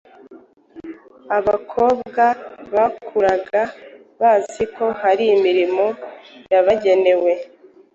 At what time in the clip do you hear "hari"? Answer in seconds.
5.01-5.23